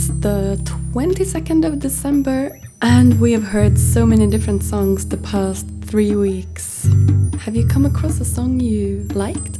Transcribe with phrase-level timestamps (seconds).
[0.00, 0.58] It's the
[0.94, 6.88] 22nd of December, and we have heard so many different songs the past three weeks.
[7.40, 9.58] Have you come across a song you liked?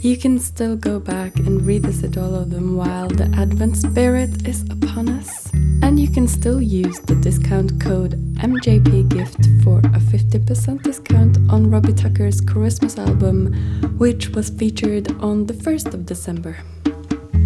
[0.00, 4.62] You can still go back and revisit all of them while the Advent spirit is
[4.70, 5.50] upon us.
[5.82, 11.94] And you can still use the discount code MJPGIFT for a 50% discount on Robbie
[11.94, 13.52] Tucker's Christmas album,
[13.98, 16.58] which was featured on the 1st of December.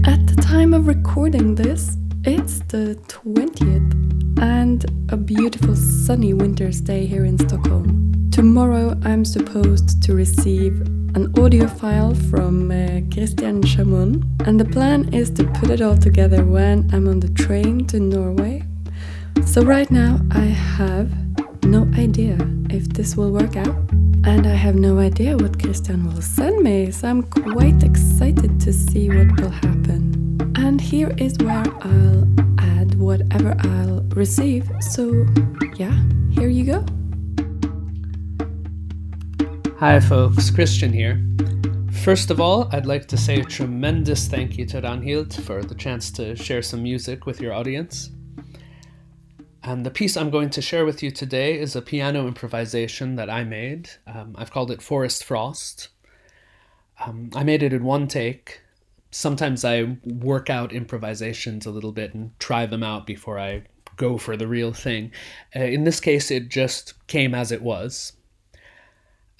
[0.05, 1.97] At the time of recording this,
[2.29, 8.29] it's the 20th and a beautiful sunny winter's day here in Stockholm.
[8.31, 10.79] Tomorrow I'm supposed to receive
[11.15, 15.97] an audio file from uh, Christian Chamoun, and the plan is to put it all
[15.97, 18.63] together when I'm on the train to Norway.
[19.47, 20.45] So, right now, I
[20.77, 21.11] have
[21.65, 22.37] no idea
[22.69, 23.75] if this will work out,
[24.25, 28.73] and I have no idea what Christian will send me, so I'm quite excited to
[28.73, 30.08] see what will happen.
[30.61, 32.29] And here is where I'll
[32.59, 35.25] add whatever I'll receive, so
[35.77, 35.97] yeah,
[36.33, 36.85] here you go.
[39.79, 41.25] Hi, folks, Christian here.
[42.03, 45.77] First of all, I'd like to say a tremendous thank you to Ragnhild for the
[45.77, 48.11] chance to share some music with your audience.
[49.63, 53.31] And the piece I'm going to share with you today is a piano improvisation that
[53.31, 53.91] I made.
[54.09, 55.89] Um, I've called it Forest Frost.
[57.07, 58.63] Um, I made it in one take.
[59.11, 63.65] Sometimes I work out improvisations a little bit and try them out before I
[63.97, 65.13] go for the real thing.
[65.55, 68.13] Uh, in this case, it just came as it was.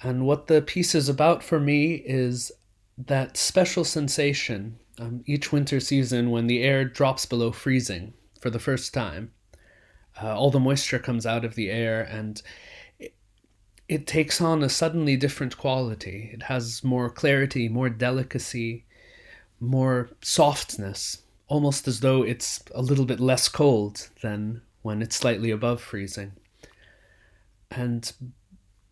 [0.01, 2.51] And what the piece is about for me is
[2.97, 8.59] that special sensation um, each winter season when the air drops below freezing for the
[8.59, 9.31] first time.
[10.21, 12.41] Uh, all the moisture comes out of the air and
[12.99, 13.13] it,
[13.87, 16.29] it takes on a suddenly different quality.
[16.33, 18.85] It has more clarity, more delicacy,
[19.59, 25.51] more softness, almost as though it's a little bit less cold than when it's slightly
[25.51, 26.33] above freezing.
[27.71, 28.11] And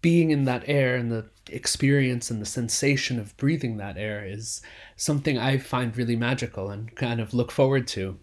[0.02, 4.62] being in that air and the experience and the sensation of breathing that air is
[4.96, 8.20] something I find really magical and kind of look forward to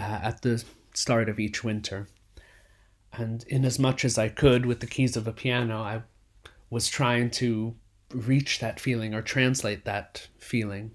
[0.00, 2.08] uh, at the start of each winter.
[3.12, 6.02] And in as much as I could with the keys of a piano, I
[6.70, 7.74] was trying to
[8.12, 10.92] reach that feeling or translate that feeling.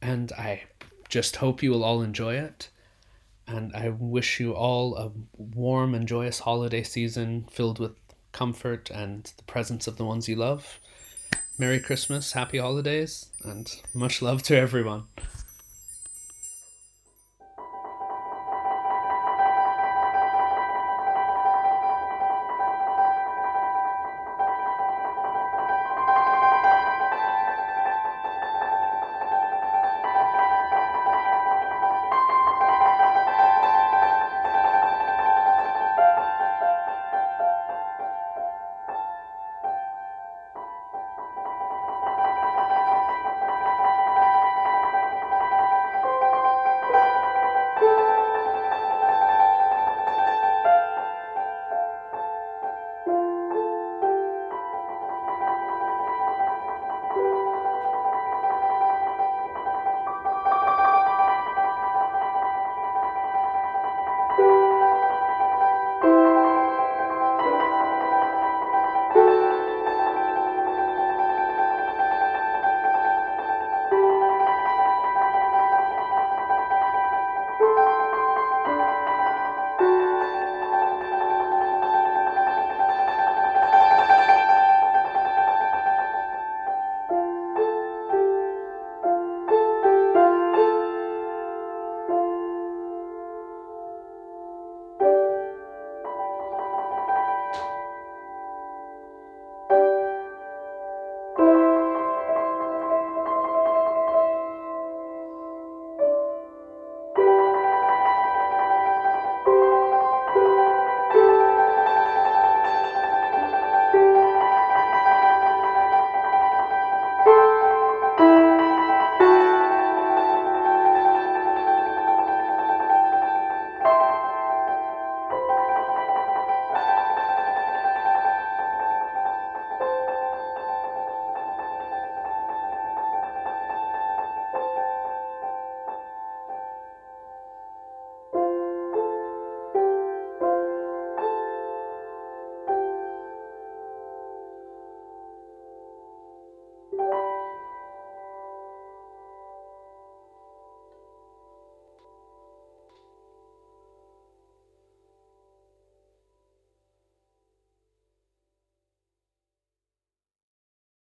[0.00, 0.64] And I
[1.08, 2.68] just hope you will all enjoy it.
[3.46, 7.92] And I wish you all a warm and joyous holiday season filled with
[8.32, 10.78] comfort and the presence of the ones you love.
[11.58, 15.04] Merry Christmas, happy holidays, and much love to everyone.